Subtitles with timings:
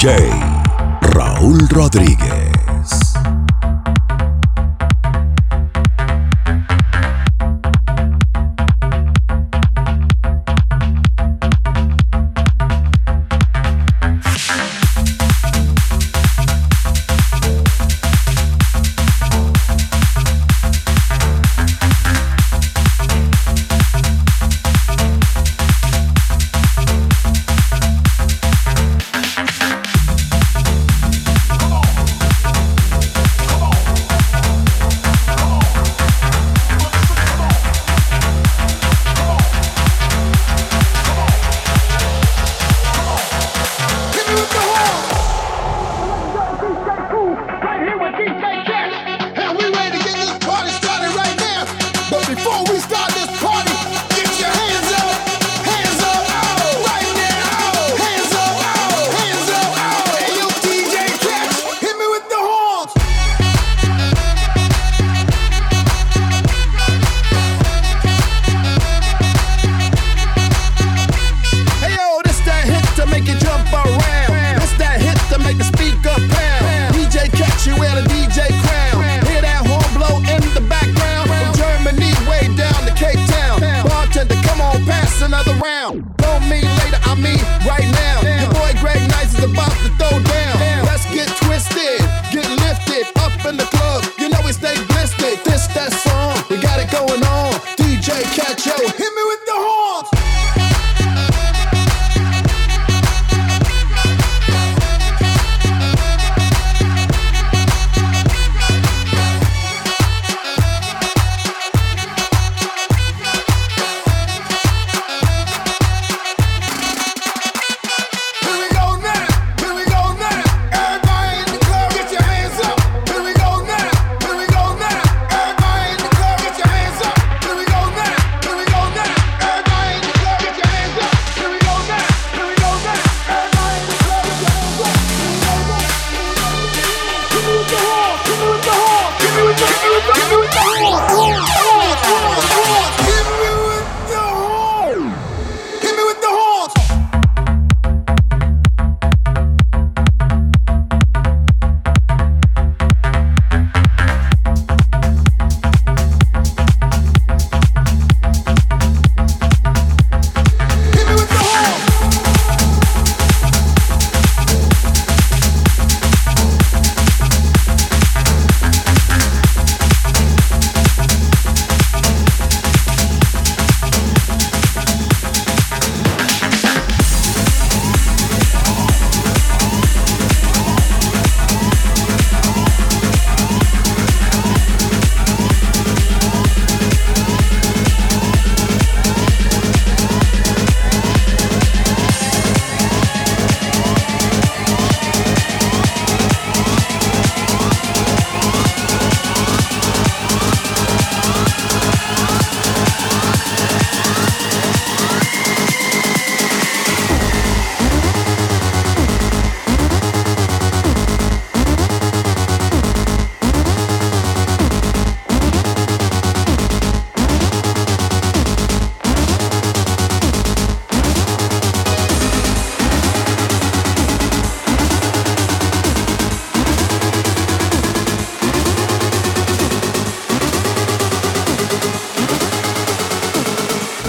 [0.00, 0.32] DJ
[1.12, 2.39] Raúl Rodríguez.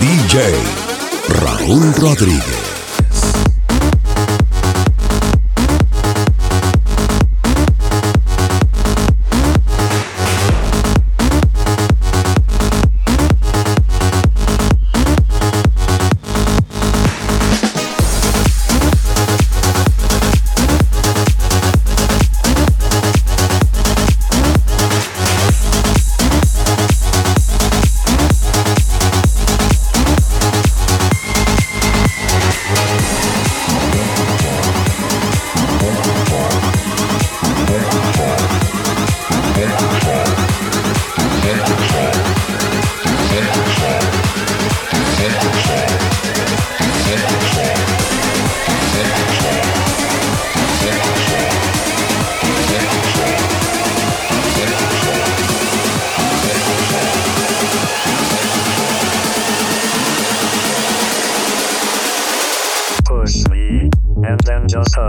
[0.00, 0.56] DJ
[1.28, 2.69] Raúl Rodríguez.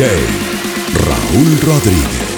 [0.00, 2.29] Raúl Rodríguez.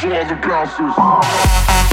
[0.00, 1.89] for all the bouncers.